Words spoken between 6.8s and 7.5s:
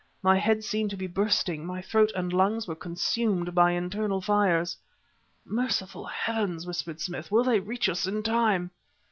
Smith. "Will